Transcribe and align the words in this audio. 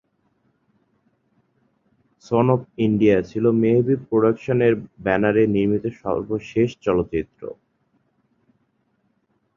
Son 2.25 2.45
of 2.55 2.61
India 2.77 3.17
ছিল 3.29 3.45
মেহবুব 3.61 3.99
প্রোডাকশনের 4.09 4.73
ব্যানারে 5.05 5.43
নির্মিত 5.55 5.85
সর্বশেষ 6.03 6.69
চলচ্চিত্র। 6.85 7.41